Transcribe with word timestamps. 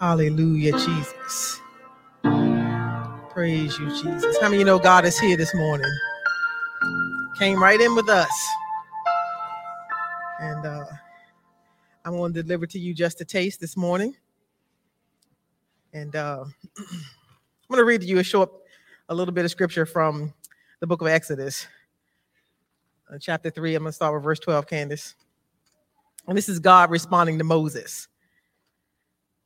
Hallelujah, 0.00 0.78
Jesus. 0.78 1.60
Praise 3.30 3.76
you, 3.80 3.88
Jesus. 3.88 4.38
How 4.38 4.48
many 4.48 4.58
you 4.58 4.64
know 4.64 4.78
God 4.78 5.04
is 5.04 5.18
here 5.18 5.36
this 5.36 5.52
morning? 5.56 5.90
Came 7.36 7.60
right 7.60 7.80
in 7.80 7.96
with 7.96 8.08
us. 8.08 8.30
And 10.40 10.64
uh, 10.64 10.84
I'm 12.04 12.12
going 12.12 12.32
to 12.34 12.44
deliver 12.44 12.64
to 12.66 12.78
you 12.78 12.94
just 12.94 13.20
a 13.22 13.24
taste 13.24 13.60
this 13.60 13.76
morning. 13.76 14.14
And 15.92 16.14
uh, 16.14 16.44
I'm 16.78 16.86
going 17.68 17.78
to 17.78 17.84
read 17.84 18.02
to 18.02 18.06
you 18.06 18.20
a 18.20 18.24
short, 18.24 18.52
a 19.08 19.14
little 19.16 19.34
bit 19.34 19.44
of 19.44 19.50
scripture 19.50 19.84
from 19.84 20.32
the 20.78 20.86
book 20.86 21.00
of 21.00 21.08
Exodus, 21.08 21.66
uh, 23.12 23.18
chapter 23.20 23.50
3. 23.50 23.74
I'm 23.74 23.82
going 23.82 23.90
to 23.90 23.96
start 23.96 24.14
with 24.14 24.22
verse 24.22 24.38
12, 24.38 24.64
Candace. 24.68 25.16
And 26.28 26.38
this 26.38 26.48
is 26.48 26.60
God 26.60 26.92
responding 26.92 27.38
to 27.38 27.44
Moses. 27.44 28.06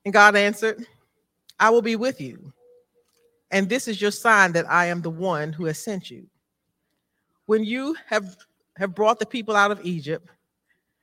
And 0.04 0.12
God 0.12 0.36
answered, 0.36 0.86
I 1.58 1.70
will 1.70 1.82
be 1.82 1.96
with 1.96 2.20
you. 2.20 2.52
And 3.50 3.68
this 3.68 3.86
is 3.86 4.00
your 4.00 4.10
sign 4.10 4.52
that 4.52 4.70
I 4.70 4.86
am 4.86 5.02
the 5.02 5.10
one 5.10 5.52
who 5.52 5.66
has 5.66 5.78
sent 5.78 6.10
you. 6.10 6.26
When 7.46 7.64
you 7.64 7.96
have, 8.06 8.36
have 8.76 8.94
brought 8.94 9.18
the 9.18 9.26
people 9.26 9.54
out 9.54 9.70
of 9.70 9.84
Egypt, 9.84 10.28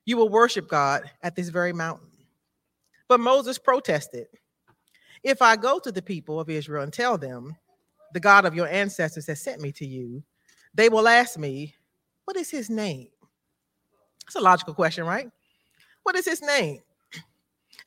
you 0.05 0.17
will 0.17 0.29
worship 0.29 0.67
God 0.67 1.09
at 1.21 1.35
this 1.35 1.49
very 1.49 1.71
mountain. 1.71 2.07
But 3.07 3.19
Moses 3.19 3.57
protested 3.57 4.27
If 5.23 5.41
I 5.41 5.55
go 5.55 5.79
to 5.79 5.91
the 5.91 6.01
people 6.01 6.39
of 6.39 6.49
Israel 6.49 6.83
and 6.83 6.93
tell 6.93 7.17
them, 7.17 7.55
the 8.13 8.19
God 8.19 8.45
of 8.45 8.55
your 8.55 8.67
ancestors 8.67 9.27
has 9.27 9.41
sent 9.41 9.61
me 9.61 9.71
to 9.73 9.85
you, 9.85 10.23
they 10.73 10.89
will 10.89 11.07
ask 11.07 11.37
me, 11.37 11.75
What 12.25 12.37
is 12.37 12.49
his 12.49 12.69
name? 12.69 13.09
That's 14.25 14.35
a 14.35 14.41
logical 14.41 14.73
question, 14.73 15.05
right? 15.05 15.29
What 16.03 16.15
is 16.15 16.25
his 16.25 16.41
name? 16.41 16.79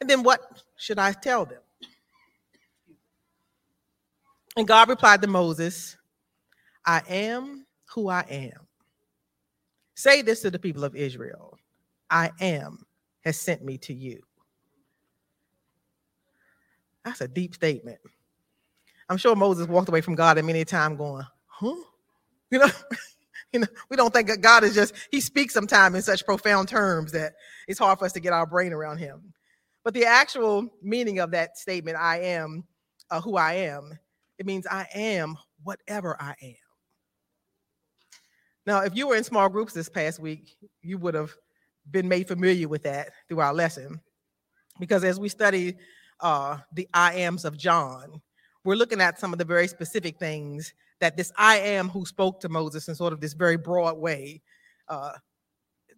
And 0.03 0.11
then 0.11 0.25
what 0.25 0.41
should 0.77 0.99
I 0.99 1.13
tell 1.13 1.45
them? 1.45 1.61
And 4.57 4.67
God 4.67 4.89
replied 4.89 5.23
to 5.23 5.29
Moses, 5.29 5.97
I 6.85 7.03
am 7.09 7.65
who 7.95 8.09
I 8.09 8.25
am. 8.29 8.67
Say 9.95 10.23
this 10.23 10.41
to 10.41 10.51
the 10.51 10.59
people 10.59 10.83
of 10.83 10.97
Israel 10.97 11.57
I 12.11 12.33
am 12.41 12.85
has 13.21 13.39
sent 13.39 13.65
me 13.65 13.79
to 13.79 13.95
you. 13.95 14.19
That's 17.05 17.21
a 17.21 17.29
deep 17.29 17.55
statement. 17.55 18.01
I'm 19.09 19.19
sure 19.19 19.37
Moses 19.37 19.69
walked 19.69 19.89
away 19.89 20.01
from 20.01 20.17
God 20.17 20.37
at 20.37 20.45
many 20.45 20.65
times 20.65 20.99
going, 20.99 21.25
huh? 21.47 21.77
You 22.51 22.59
know, 22.59 22.71
you 23.53 23.61
know, 23.61 23.69
we 23.89 23.97
don't 23.97 24.13
think 24.13 24.41
God 24.41 24.65
is 24.65 24.75
just, 24.75 24.97
he 25.13 25.21
speaks 25.21 25.55
sometimes 25.55 25.95
in 25.95 26.03
such 26.03 26.27
profound 26.27 26.67
terms 26.67 27.13
that 27.13 27.35
it's 27.69 27.79
hard 27.79 28.01
for 28.01 28.05
us 28.05 28.13
to 28.15 28.21
get 28.21 28.33
our 28.33 28.47
brain 28.47 28.73
around 28.73 28.99
him. 28.99 29.33
But 29.85 29.95
the 29.95 30.05
actual 30.05 30.69
meaning 30.83 31.19
of 31.19 31.33
that 31.33 31.59
statement, 31.59 31.97
I 31.97 32.21
am 32.21 32.65
uh, 33.11 33.21
who 33.21 33.37
I 33.37 33.55
am, 33.55 33.99
it 34.39 34.47
means 34.47 34.67
I 34.67 34.87
am 34.95 35.37
whatever 35.63 36.17
I 36.21 36.35
am. 36.43 36.55
Now, 38.65 38.81
if 38.83 38.95
you 38.95 39.09
were 39.09 39.17
in 39.17 39.25
small 39.25 39.49
groups 39.49 39.73
this 39.73 39.89
past 39.89 40.21
week, 40.21 40.57
you 40.83 40.99
would 40.99 41.15
have 41.15 41.33
been 41.91 42.09
made 42.09 42.29
familiar 42.29 42.69
with 42.69 42.85
that 42.85 43.11
through 43.29 43.41
our 43.41 43.53
lesson. 43.53 44.01
Because 44.79 45.05
as 45.05 45.19
we 45.19 45.29
study 45.29 45.77
uh, 46.21 46.59
the 46.73 46.89
I 46.95 47.15
ams 47.15 47.45
of 47.45 47.59
John, 47.59 48.23
we're 48.65 48.77
looking 48.77 49.01
at 49.01 49.19
some 49.19 49.33
of 49.33 49.39
the 49.39 49.45
very 49.45 49.67
specific 49.67 50.19
things 50.19 50.73
that 51.01 51.17
this 51.17 51.33
I 51.37 51.59
am 51.59 51.89
who 51.89 52.07
spoke 52.07 52.41
to 52.41 52.49
Moses 52.49 52.89
in 52.89 52.95
sort 52.95 53.13
of 53.13 53.21
this 53.21 53.33
very 53.33 53.57
broad 53.57 53.99
way. 53.99 54.41
Uh, 54.89 55.13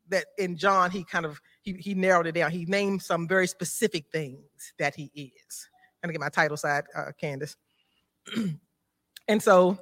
that 0.09 0.27
in 0.39 0.57
John, 0.57 0.91
he 0.91 1.05
kind 1.05 1.25
of 1.25 1.41
he, 1.63 1.73
he 1.75 1.95
narrowed 1.95 2.27
it 2.27 2.33
down. 2.33 2.51
He 2.51 2.65
named 2.67 3.03
some 3.03 3.27
very 3.27 3.47
specific 3.47 4.07
things 4.13 4.73
that 4.79 4.95
he 4.95 5.11
is. 5.15 5.69
I'm 6.03 6.09
gonna 6.09 6.13
get 6.13 6.21
my 6.21 6.29
title 6.29 6.57
side, 6.57 6.85
uh, 6.95 7.13
Candace. 7.19 7.57
and 9.29 9.43
so 9.43 9.79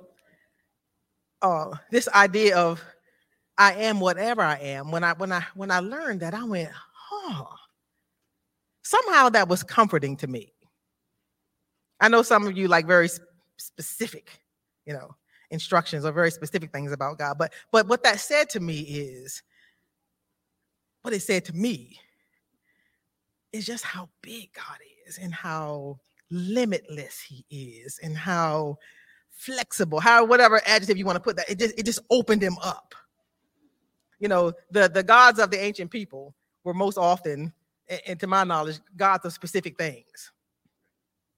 uh, 1.43 1.77
this 1.91 2.09
idea 2.09 2.57
of 2.57 2.83
I 3.59 3.75
am 3.75 4.01
whatever 4.01 4.43
I 4.43 4.57
am, 4.57 4.91
when 4.91 5.05
I 5.05 5.13
when 5.15 5.33
I 5.33 5.45
when 5.55 5.71
I 5.71 5.81
learned 5.81 6.21
that, 6.21 6.35
I 6.35 6.45
went, 6.45 6.71
huh. 6.73 7.45
Somehow 8.85 9.29
that 9.31 9.49
was 9.49 9.63
comforting 9.63 10.17
to 10.19 10.27
me. 10.27 10.53
I 12.01 12.09
know 12.09 12.23
some 12.23 12.47
of 12.47 12.57
you 12.57 12.67
like 12.67 12.87
very 12.87 13.09
specific, 13.59 14.41
you 14.87 14.93
know, 14.93 15.15
instructions 15.51 16.05
or 16.05 16.13
very 16.13 16.31
specific 16.31 16.73
things 16.73 16.93
about 16.93 17.19
God, 17.19 17.39
but 17.39 17.53
but 17.71 17.87
what 17.87 18.03
that 18.03 18.19
said 18.19 18.49
to 18.51 18.61
me 18.61 18.81
is 18.81 19.43
what 21.03 21.13
it 21.13 21.21
said 21.21 21.45
to 21.47 21.53
me 21.53 21.99
is 23.53 23.67
just 23.67 23.85
how 23.85 24.09
big 24.23 24.53
God 24.55 24.79
is 25.07 25.19
and 25.19 25.35
how 25.35 25.99
limitless 26.31 27.21
he 27.21 27.45
is 27.51 28.01
and 28.03 28.17
how 28.17 28.79
flexible, 29.31 30.01
how 30.01 30.25
whatever 30.25 30.61
adjective 30.67 30.97
you 30.97 31.05
want 31.05 31.17
to 31.17 31.21
put 31.21 31.37
that, 31.37 31.51
it 31.51 31.59
just 31.59 31.79
it 31.79 31.85
just 31.85 32.01
opened 32.11 32.43
him 32.43 32.57
up. 32.63 32.95
You 34.19 34.29
know, 34.29 34.53
the 34.71 34.89
the 34.89 35.03
gods 35.03 35.39
of 35.39 35.51
the 35.51 35.61
ancient 35.61 35.91
people 35.91 36.35
were 36.65 36.75
most 36.75 36.97
often, 36.97 37.53
and 38.07 38.19
to 38.21 38.27
my 38.27 38.45
knowledge, 38.45 38.79
gods 38.97 39.27
of 39.27 39.33
specific 39.33 39.77
things. 39.77 40.33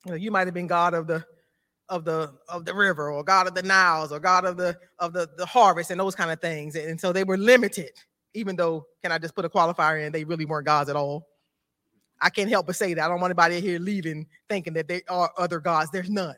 You 0.04 0.12
know, 0.12 0.16
you 0.16 0.30
might 0.30 0.46
have 0.46 0.54
been 0.54 0.66
God 0.66 0.92
of 0.92 1.06
the 1.06 1.24
of 1.88 2.04
the 2.04 2.34
of 2.48 2.64
the 2.64 2.74
river 2.74 3.10
or 3.10 3.24
God 3.24 3.46
of 3.46 3.54
the 3.54 3.62
Niles 3.62 4.12
or 4.12 4.20
God 4.20 4.44
of 4.44 4.56
the 4.56 4.76
of 4.98 5.12
the, 5.14 5.28
the 5.36 5.46
harvest 5.46 5.90
and 5.90 5.98
those 5.98 6.14
kind 6.14 6.30
of 6.30 6.40
things. 6.40 6.76
And 6.76 7.00
so 7.00 7.12
they 7.12 7.24
were 7.24 7.38
limited 7.38 7.92
even 8.34 8.56
though, 8.56 8.86
can 9.02 9.12
I 9.12 9.18
just 9.18 9.34
put 9.34 9.44
a 9.44 9.48
qualifier 9.48 10.04
in? 10.04 10.12
They 10.12 10.24
really 10.24 10.44
weren't 10.44 10.66
gods 10.66 10.90
at 10.90 10.96
all. 10.96 11.28
I 12.20 12.30
can't 12.30 12.50
help 12.50 12.66
but 12.66 12.76
say 12.76 12.94
that. 12.94 13.04
I 13.04 13.08
don't 13.08 13.20
want 13.20 13.30
anybody 13.30 13.60
here 13.60 13.78
leaving 13.78 14.26
thinking 14.48 14.74
that 14.74 14.88
they 14.88 15.02
are 15.08 15.30
other 15.36 15.60
gods. 15.60 15.90
There's 15.90 16.10
none. 16.10 16.36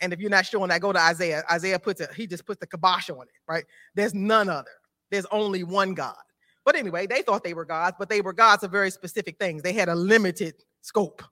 And 0.00 0.12
if 0.12 0.18
you're 0.18 0.30
not 0.30 0.44
sure, 0.46 0.58
showing 0.58 0.70
that, 0.70 0.80
go 0.80 0.92
to 0.92 0.98
Isaiah. 0.98 1.44
Isaiah 1.50 1.78
puts 1.78 2.00
it, 2.00 2.12
he 2.12 2.26
just 2.26 2.44
puts 2.44 2.58
the 2.58 2.66
kibosh 2.66 3.08
on 3.08 3.22
it, 3.22 3.28
right? 3.46 3.64
There's 3.94 4.14
none 4.14 4.48
other. 4.48 4.70
There's 5.10 5.26
only 5.26 5.62
one 5.62 5.94
God. 5.94 6.16
But 6.64 6.76
anyway, 6.76 7.06
they 7.06 7.22
thought 7.22 7.44
they 7.44 7.54
were 7.54 7.64
gods, 7.64 7.96
but 7.98 8.08
they 8.08 8.20
were 8.20 8.32
gods 8.32 8.62
of 8.62 8.70
very 8.70 8.90
specific 8.90 9.38
things. 9.38 9.62
They 9.62 9.72
had 9.72 9.88
a 9.88 9.94
limited 9.94 10.54
scope 10.80 11.22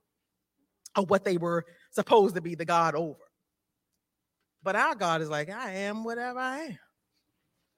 of 0.97 1.10
what 1.10 1.25
they 1.25 1.37
were 1.37 1.64
supposed 1.91 2.34
to 2.34 2.41
be 2.41 2.54
the 2.54 2.64
God 2.64 2.94
over. 2.94 3.19
But 4.62 4.76
our 4.76 4.94
God 4.94 5.22
is 5.22 5.31
like, 5.31 5.50
I 5.50 5.72
am 5.72 6.04
whatever 6.04 6.38
I 6.38 6.58
am. 6.58 6.78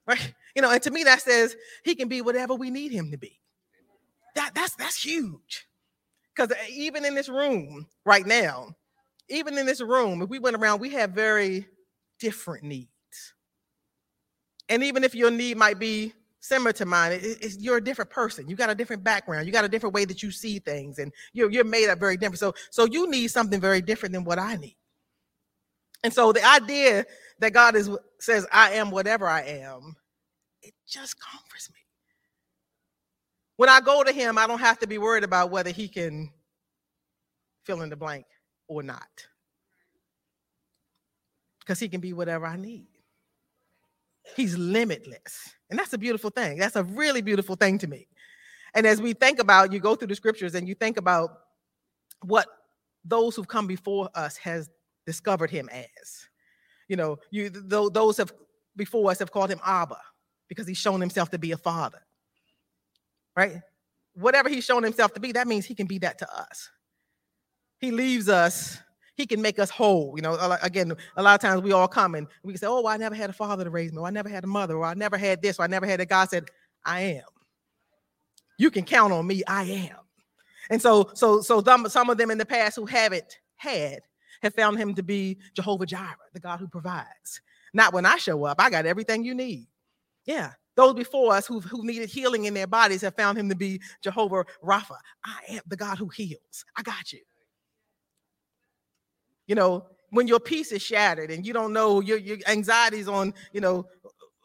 Right? 0.07 0.35
You 0.55 0.63
know, 0.63 0.71
and 0.71 0.83
to 0.83 0.91
me 0.91 1.05
that 1.05 1.23
says 1.23 1.57
he 1.85 1.95
can 1.95 2.09
be 2.09 2.21
whatever 2.21 2.55
we 2.55 2.71
need 2.71 2.93
him 2.93 3.11
to 3.13 3.17
be. 3.17 3.41
That 4.35 4.53
that's 4.55 4.75
that's 4.75 5.03
huge. 5.03 5.67
Because 6.35 6.51
uh, 6.51 6.57
even 6.71 7.05
in 7.05 7.15
this 7.15 7.29
room 7.29 7.87
right 8.05 8.27
now, 8.27 8.75
even 9.29 9.57
in 9.59 9.67
this 9.67 9.81
room, 9.81 10.23
if 10.23 10.29
we 10.29 10.39
went 10.39 10.57
around, 10.57 10.81
we 10.81 10.91
have 10.91 11.11
very 11.11 11.67
different 12.19 12.65
needs. 12.65 12.89
And 14.69 14.83
even 14.83 15.05
if 15.05 15.15
your 15.15 15.31
need 15.31 15.57
might 15.57 15.79
be 15.79 16.13
similar 16.41 16.73
to 16.73 16.87
mine, 16.87 17.13
it, 17.23 17.57
you're 17.59 17.77
a 17.77 17.85
different 17.85 18.11
person. 18.11 18.49
You 18.49 18.57
got 18.57 18.71
a 18.71 18.75
different 18.75 19.05
background. 19.05 19.47
You 19.47 19.53
got 19.53 19.65
a 19.65 19.69
different 19.69 19.95
way 19.95 20.05
that 20.05 20.23
you 20.23 20.31
see 20.31 20.59
things, 20.59 20.99
and 20.99 21.13
you're 21.33 21.51
you're 21.51 21.65
made 21.65 21.89
up 21.89 21.99
very 21.99 22.17
different. 22.17 22.39
So 22.39 22.55
so 22.71 22.87
you 22.87 23.11
need 23.11 23.29
something 23.29 23.61
very 23.61 23.81
different 23.81 24.13
than 24.13 24.25
what 24.25 24.39
I 24.39 24.57
need. 24.57 24.77
And 26.05 26.13
so 26.13 26.33
the 26.33 26.45
idea 26.45 27.07
that 27.39 27.53
God 27.53 27.77
is 27.77 27.91
says, 28.19 28.47
I 28.53 28.73
am 28.73 28.91
whatever 28.91 29.27
I 29.27 29.43
am, 29.43 29.97
it 30.63 30.75
just 30.89 31.17
comforts 31.21 31.71
me. 31.71 31.81
When 33.57 33.69
I 33.69 33.81
go 33.81 34.03
to 34.03 34.13
him, 34.13 34.39
I 34.39 34.47
don't 34.47 34.59
have 34.61 34.79
to 34.81 34.87
be 34.87 34.99
worried 34.99 35.25
about 35.25 35.51
whether 35.51 35.71
he 35.71 35.89
can 35.89 36.31
fill 37.65 37.83
in 37.83 37.91
the 37.91 37.97
blank 37.97 38.25
or 38.69 38.83
not. 38.83 39.27
Because 41.61 41.79
he 41.79 41.89
can 41.89 42.01
be 42.01 42.13
whatever 42.13 42.47
I 42.47 42.57
need. 42.57 42.89
He's 44.37 44.57
limitless. 44.57 45.51
And 45.71 45.79
that's 45.79 45.93
a 45.93 45.99
beautiful 45.99 46.31
thing. 46.31 46.59
That's 46.59 46.77
a 46.77 46.85
really 46.85 47.23
beautiful 47.23 47.55
thing 47.57 47.79
to 47.79 47.87
me. 47.87 48.09
And 48.75 48.87
as 48.87 49.03
we 49.03 49.13
think 49.13 49.39
about, 49.39 49.73
you 49.73 49.81
go 49.81 49.95
through 49.95 50.09
the 50.09 50.15
scriptures 50.15 50.55
and 50.55 50.67
you 50.67 50.75
think 50.75 50.97
about 50.97 51.31
what 52.23 52.47
those 53.05 53.37
who've 53.37 53.49
come 53.49 53.67
before 53.67 54.09
us 54.15 54.37
has 54.39 54.71
discovered 55.07 55.51
him 55.51 55.69
as. 55.71 56.29
You 56.89 56.97
know, 56.97 57.19
you 57.31 57.51
those 57.51 58.17
have 58.17 58.33
before 58.77 59.11
us 59.11 59.19
have 59.19 59.31
called 59.31 59.51
him 59.51 59.61
Abba 59.65 59.99
because 60.49 60.67
he's 60.67 60.79
shown 60.79 61.01
himself 61.01 61.31
to 61.31 61.39
be 61.39 61.53
a 61.53 61.57
father. 61.57 62.01
Right? 63.37 63.61
Whatever 64.15 64.49
he's 64.49 64.65
shown 64.65 64.83
himself 64.83 65.15
to 65.15 65.21
be, 65.21 65.33
that 65.33 65.47
means 65.47 65.65
he 65.65 65.75
can 65.75 65.87
be 65.87 65.99
that 65.99 66.19
to 66.19 66.31
us. 66.31 66.71
He 67.79 67.91
leaves 67.91 68.29
us, 68.29 68.79
he 69.15 69.27
can 69.27 69.41
make 69.41 69.59
us 69.59 69.71
whole. 69.71 70.13
You 70.17 70.23
know, 70.23 70.59
again, 70.63 70.93
a 71.17 71.23
lot 71.23 71.35
of 71.35 71.41
times 71.41 71.63
we 71.63 71.73
all 71.73 71.89
come 71.89 72.15
and 72.15 72.27
we 72.43 72.57
say, 72.57 72.67
Oh, 72.67 72.87
I 72.87 72.97
never 72.97 73.15
had 73.15 73.31
a 73.31 73.33
father 73.33 73.65
to 73.65 73.71
raise 73.71 73.93
me, 73.93 73.99
or 73.99 74.07
I 74.07 74.11
never 74.11 74.29
had 74.29 74.45
a 74.45 74.47
mother, 74.49 74.77
or 74.77 74.85
I 74.85 74.95
never 74.95 75.17
had 75.17 75.41
this, 75.41 75.59
or 75.59 75.63
I 75.63 75.67
never 75.67 75.87
had 75.87 76.01
that. 76.01 76.09
God 76.09 76.29
said, 76.29 76.45
I 76.85 77.01
am. 77.01 77.25
You 78.59 78.71
can 78.71 78.85
count 78.85 79.13
on 79.13 79.27
me, 79.27 79.43
I 79.47 79.65
am. 79.65 79.97
And 80.71 80.81
so, 80.81 81.11
so, 81.15 81.41
so 81.41 81.63
some 81.89 82.11
of 82.11 82.19
them 82.19 82.31
in 82.31 82.39
the 82.39 82.47
past 82.47 82.77
who 82.77 82.87
haven't 82.87 83.39
had 83.57 84.01
have 84.43 84.55
found 84.55 84.79
him 84.79 84.95
to 84.95 85.03
be 85.03 85.39
Jehovah 85.55 85.87
Jireh, 85.87 86.17
the 86.33 86.41
God 86.41 86.61
who 86.61 86.69
provides. 86.69 87.41
Not 87.73 87.93
when 87.93 88.05
I 88.05 88.17
show 88.17 88.45
up, 88.45 88.61
I 88.61 88.71
got 88.71 88.87
everything 88.87 89.25
you 89.25 89.35
need. 89.35 89.67
Yeah. 90.25 90.53
Those 90.75 90.95
before 90.95 91.35
us 91.35 91.47
who, 91.47 91.61
who 91.61 91.85
needed 91.85 92.09
healing 92.09 92.47
in 92.47 92.55
their 92.55 92.67
bodies 92.67 93.03
have 93.03 93.15
found 93.15 93.37
him 93.37 93.49
to 93.49 93.55
be 93.55 93.81
Jehovah 94.03 94.45
Rapha. 94.65 94.97
I 95.25 95.41
am 95.51 95.61
the 95.67 95.77
God 95.77 95.99
who 95.99 96.09
heals. 96.09 96.65
I 96.77 96.83
got 96.83 97.13
you. 97.13 97.21
You 99.47 99.55
know, 99.55 99.87
when 100.11 100.27
your 100.27 100.41
peace 100.41 100.73
is 100.73 100.83
shattered 100.83 101.31
and 101.31 101.47
you 101.47 101.53
don't 101.53 101.73
know 101.73 102.01
your, 102.01 102.19
your 102.19 102.39
anxiety's 102.47 103.09
on, 103.09 103.35
you 103.53 103.61
know, 103.61 103.87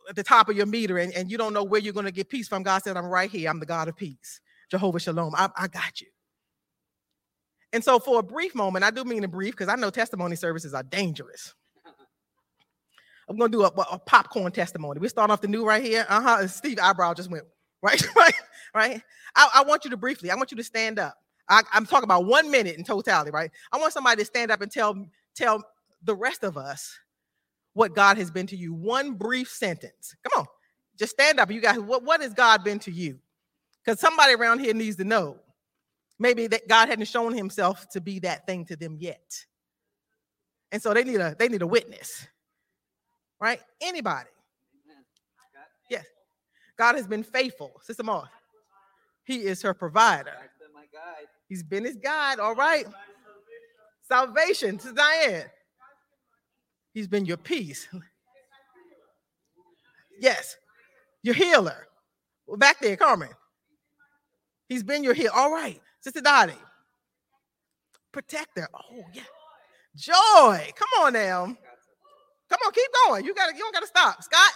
at 0.09 0.15
the 0.15 0.23
top 0.23 0.49
of 0.49 0.55
your 0.55 0.65
meter 0.65 0.97
and, 0.97 1.13
and 1.13 1.29
you 1.31 1.37
don't 1.37 1.53
know 1.53 1.63
where 1.63 1.79
you're 1.79 1.93
going 1.93 2.05
to 2.05 2.11
get 2.11 2.29
peace 2.29 2.47
from. 2.47 2.63
God 2.63 2.83
said, 2.83 2.97
I'm 2.97 3.05
right 3.05 3.29
here. 3.29 3.49
I'm 3.49 3.59
the 3.59 3.65
God 3.65 3.87
of 3.87 3.95
peace. 3.95 4.41
Jehovah 4.69 4.99
Shalom. 4.99 5.33
I, 5.35 5.49
I 5.55 5.67
got 5.67 6.01
you. 6.01 6.07
And 7.73 7.83
so 7.83 7.99
for 7.99 8.19
a 8.19 8.23
brief 8.23 8.55
moment, 8.55 8.85
I 8.85 8.91
do 8.91 9.03
mean 9.03 9.23
a 9.23 9.27
brief 9.27 9.53
because 9.53 9.67
I 9.67 9.75
know 9.75 9.89
testimony 9.89 10.35
services 10.35 10.73
are 10.73 10.83
dangerous. 10.83 11.53
I'm 13.29 13.37
gonna 13.37 13.51
do 13.51 13.63
a, 13.63 13.67
a, 13.67 13.99
popcorn 13.99 14.51
testimony. 14.51 14.99
We 14.99 15.09
start 15.09 15.29
off 15.29 15.41
the 15.41 15.49
new 15.49 15.65
right 15.65 15.83
here. 15.83 16.05
Uh-huh. 16.07 16.47
Steve 16.47 16.79
eyebrow 16.81 17.13
just 17.13 17.29
went 17.29 17.43
right, 17.81 18.01
right, 18.15 18.33
right. 18.73 19.01
I, 19.35 19.49
I, 19.55 19.63
want 19.63 19.83
you 19.83 19.91
to 19.91 19.97
briefly, 19.97 20.31
I 20.31 20.35
want 20.35 20.51
you 20.51 20.57
to 20.57 20.63
stand 20.63 20.97
up. 20.97 21.15
I, 21.49 21.61
I'm 21.73 21.85
talking 21.85 22.05
about 22.05 22.25
one 22.25 22.49
minute 22.49 22.77
in 22.77 22.83
totality, 22.83 23.31
right? 23.31 23.51
I 23.71 23.77
want 23.77 23.93
somebody 23.93 24.21
to 24.21 24.25
stand 24.25 24.49
up 24.49 24.61
and 24.61 24.71
tell 24.71 24.95
tell 25.35 25.61
the 26.03 26.15
rest 26.15 26.43
of 26.43 26.57
us 26.57 26.97
what 27.73 27.95
God 27.95 28.17
has 28.17 28.31
been 28.31 28.47
to 28.47 28.55
you. 28.55 28.73
One 28.73 29.13
brief 29.13 29.49
sentence. 29.49 30.15
Come 30.23 30.41
on, 30.41 30.47
just 30.97 31.11
stand 31.11 31.39
up. 31.39 31.51
You 31.51 31.59
guys, 31.59 31.79
what, 31.79 32.03
what 32.03 32.21
has 32.21 32.33
God 32.33 32.63
been 32.63 32.79
to 32.79 32.91
you? 32.91 33.19
Because 33.83 33.99
somebody 33.99 34.35
around 34.35 34.59
here 34.59 34.73
needs 34.73 34.95
to 34.97 35.03
know. 35.03 35.37
Maybe 36.19 36.47
that 36.47 36.67
God 36.67 36.89
hadn't 36.89 37.05
shown 37.05 37.33
himself 37.33 37.87
to 37.89 38.01
be 38.01 38.19
that 38.19 38.47
thing 38.47 38.65
to 38.65 38.75
them 38.75 38.97
yet. 38.99 39.45
And 40.71 40.81
so 40.81 40.93
they 40.93 41.03
need 41.03 41.19
a 41.19 41.35
they 41.37 41.47
need 41.47 41.61
a 41.61 41.67
witness. 41.67 42.27
Right? 43.39 43.61
Anybody. 43.81 44.29
Yes. 45.89 46.05
God 46.77 46.95
has 46.95 47.07
been 47.07 47.23
faithful. 47.23 47.79
Sister 47.83 48.03
Moth. 48.03 48.29
He 49.23 49.43
is 49.43 49.61
her 49.61 49.73
provider. 49.73 50.33
He's 51.47 51.63
been 51.63 51.85
his 51.85 51.97
guide. 51.97 52.39
All 52.39 52.55
right. 52.55 52.85
Salvation 54.07 54.77
to 54.79 54.93
Diane. 54.93 55.45
He's 56.93 57.07
been 57.07 57.25
your 57.25 57.37
peace. 57.37 57.87
Yes. 60.19 60.55
Your 61.21 61.35
healer. 61.35 61.87
Well, 62.47 62.57
back 62.57 62.79
there, 62.79 62.97
Carmen. 62.97 63.29
He's 64.67 64.83
been 64.83 65.03
your 65.03 65.13
healer. 65.13 65.35
All 65.35 65.51
right. 65.51 65.81
Sister 66.01 66.21
Dottie. 66.21 66.53
Protector. 68.11 68.67
Oh, 68.73 69.03
yeah. 69.13 69.23
Joy. 69.95 70.71
Come 70.75 71.03
on 71.03 71.13
now. 71.13 71.45
Come 72.49 72.59
on, 72.65 72.71
keep 72.71 72.89
going. 73.05 73.25
You 73.25 73.35
gotta, 73.35 73.53
you 73.53 73.59
don't 73.59 73.73
gotta 73.73 73.87
stop. 73.87 74.23
Scott. 74.23 74.53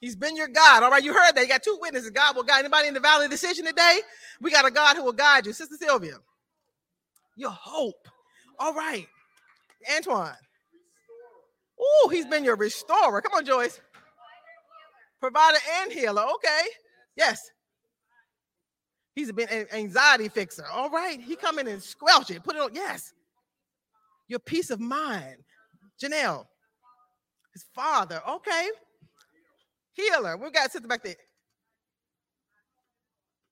He's 0.00 0.16
been 0.16 0.36
your 0.36 0.48
God. 0.48 0.82
All 0.82 0.90
right, 0.90 1.02
you 1.02 1.12
heard 1.12 1.32
that. 1.34 1.42
You 1.42 1.48
got 1.48 1.62
two 1.62 1.76
witnesses. 1.80 2.10
God 2.10 2.36
will 2.36 2.44
guide 2.44 2.60
anybody 2.60 2.88
in 2.88 2.94
the 2.94 3.00
valley 3.00 3.24
of 3.24 3.30
decision 3.30 3.66
today. 3.66 4.00
We 4.40 4.50
got 4.50 4.64
a 4.64 4.70
God 4.70 4.96
who 4.96 5.04
will 5.04 5.12
guide 5.12 5.46
you. 5.46 5.52
Sister 5.52 5.76
Sylvia. 5.76 6.14
Your 7.36 7.50
hope. 7.50 8.08
All 8.58 8.74
right. 8.74 9.06
Antoine. 9.94 10.34
Oh, 11.80 12.08
he's 12.12 12.26
been 12.26 12.44
your 12.44 12.56
restorer. 12.56 13.20
Come 13.20 13.32
on, 13.34 13.44
Joyce. 13.44 13.80
Provider 15.20 15.58
and 15.80 15.92
healer. 15.92 16.24
Okay. 16.34 16.62
Yes. 17.16 17.50
He's 19.18 19.32
been 19.32 19.48
an 19.48 19.66
anxiety 19.72 20.28
fixer. 20.28 20.64
All 20.72 20.90
right. 20.90 21.20
He 21.20 21.34
come 21.34 21.58
in 21.58 21.66
and 21.66 21.82
squelch 21.82 22.30
it. 22.30 22.44
Put 22.44 22.54
it 22.54 22.62
on. 22.62 22.72
Yes. 22.72 23.12
Your 24.28 24.38
peace 24.38 24.70
of 24.70 24.78
mind. 24.78 25.38
Janelle. 26.00 26.46
His 27.52 27.64
father. 27.74 28.22
Okay. 28.28 28.68
Healer. 29.90 30.36
We 30.36 30.52
got 30.52 30.66
to 30.66 30.70
sit 30.70 30.88
back 30.88 31.02
there. 31.02 31.16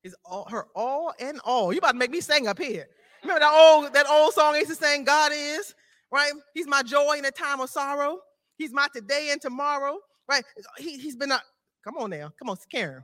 Is 0.05 0.15
all 0.23 0.47
her 0.49 0.67
all 0.73 1.13
and 1.19 1.41
all. 1.43 1.73
You 1.73 1.79
about 1.79 1.91
to 1.91 1.97
make 1.97 2.11
me 2.11 2.21
sing 2.21 2.47
up 2.47 2.59
here. 2.59 2.87
Remember 3.21 3.41
that 3.41 3.53
old 3.53 3.93
that 3.93 4.07
old 4.09 4.33
song 4.33 4.55
I 4.55 4.59
used 4.59 4.69
to 4.69 4.75
sing, 4.77 5.03
God 5.03 5.33
is, 5.35 5.75
right? 6.13 6.31
He's 6.53 6.67
my 6.67 6.81
joy 6.81 7.17
in 7.17 7.25
a 7.25 7.31
time 7.31 7.59
of 7.59 7.69
sorrow. 7.69 8.19
He's 8.57 8.71
my 8.71 8.87
today 8.95 9.31
and 9.33 9.41
tomorrow, 9.41 9.97
right? 10.29 10.45
He, 10.77 10.97
he's 10.97 11.17
been 11.17 11.31
a 11.31 11.41
come 11.83 11.97
on 11.97 12.11
now, 12.11 12.31
come 12.39 12.49
on, 12.49 12.55
Karen 12.71 13.03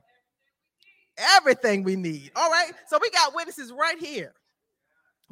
everything 1.18 1.84
we 1.84 1.96
need. 1.96 2.32
All 2.36 2.50
right. 2.50 2.72
So 2.88 3.00
we 3.02 3.10
got 3.12 3.36
witnesses 3.36 3.72
right 3.72 3.98
here, 4.00 4.34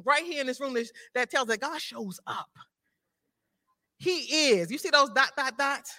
right 0.03 0.23
here 0.23 0.41
in 0.41 0.47
this 0.47 0.59
room 0.59 0.77
that, 1.15 1.31
tells 1.31 1.47
that 1.47 1.59
God 1.59 1.79
shows 1.81 2.19
up. 2.27 2.49
He 3.97 4.51
is. 4.53 4.71
You 4.71 4.77
see 4.77 4.89
those 4.89 5.09
dot, 5.11 5.31
dot, 5.37 5.57
dots? 5.57 5.93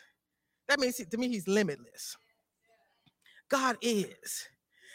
That 0.69 0.81
means 0.81 0.96
to 0.96 1.17
me, 1.17 1.29
he's 1.29 1.46
limitless. 1.46 2.17
God 3.49 3.76
is. 3.82 4.49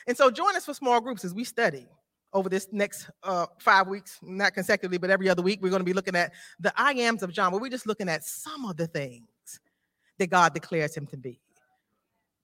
And 0.08 0.18
so 0.18 0.32
join 0.32 0.56
us 0.56 0.66
for 0.66 0.74
small 0.74 1.00
groups 1.00 1.24
as 1.24 1.34
we 1.34 1.44
study 1.44 1.86
over 2.34 2.50
this 2.50 2.68
next 2.72 3.10
uh, 3.24 3.46
five 3.60 3.88
weeks, 3.88 4.20
not 4.22 4.54
consecutively, 4.54 4.98
but 4.98 5.10
every 5.10 5.30
other 5.30 5.42
week. 5.42 5.60
We're 5.62 5.70
going 5.70 5.82
to 5.82 5.86
be 5.86 5.94
looking 5.94 6.16
at 6.16 6.34
the 6.60 6.74
I 6.76 6.94
ams 6.94 7.24
of 7.24 7.32
John, 7.32 7.52
but 7.52 7.62
we're 7.62 7.70
just 7.70 7.88
looking 7.88 8.10
at 8.10 8.24
some 8.24 8.66
of 8.66 8.78
the 8.78 8.88
things 8.88 9.28
that 10.18 10.28
God 10.28 10.54
declares 10.54 10.96
him 10.96 11.08
to 11.08 11.18
be. 11.18 11.40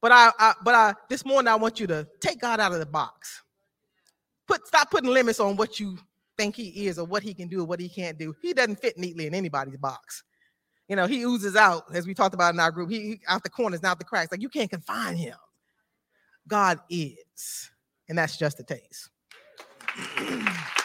But 0.03 0.11
I, 0.11 0.31
I 0.37 0.53
but 0.61 0.75
I 0.75 0.93
this 1.07 1.25
morning 1.25 1.47
I 1.47 1.55
want 1.55 1.79
you 1.79 1.87
to 1.87 2.05
take 2.19 2.41
God 2.41 2.59
out 2.59 2.73
of 2.73 2.79
the 2.79 2.85
box. 2.85 3.41
Put 4.49 4.67
stop 4.67 4.91
putting 4.91 5.09
limits 5.09 5.39
on 5.39 5.55
what 5.55 5.79
you 5.79 5.97
think 6.37 6.57
he 6.57 6.87
is 6.87 6.99
or 6.99 7.05
what 7.05 7.23
he 7.23 7.33
can 7.33 7.47
do 7.47 7.61
or 7.61 7.65
what 7.65 7.79
he 7.79 7.87
can't 7.87 8.19
do. 8.19 8.35
He 8.41 8.51
doesn't 8.51 8.81
fit 8.81 8.97
neatly 8.97 9.27
in 9.27 9.33
anybody's 9.33 9.77
box. 9.77 10.25
You 10.89 10.97
know, 10.97 11.07
he 11.07 11.23
oozes 11.23 11.55
out, 11.55 11.83
as 11.93 12.05
we 12.05 12.13
talked 12.13 12.35
about 12.35 12.53
in 12.53 12.59
our 12.59 12.69
group. 12.69 12.91
He, 12.91 13.21
out 13.29 13.43
the 13.43 13.49
corners, 13.49 13.81
out 13.85 13.97
the 13.97 14.03
cracks. 14.03 14.29
Like 14.29 14.41
you 14.41 14.49
can't 14.49 14.69
confine 14.69 15.15
him. 15.15 15.37
God 16.49 16.79
is, 16.89 17.71
and 18.09 18.17
that's 18.17 18.35
just 18.35 18.59
a 18.59 18.63
taste. 18.63 19.09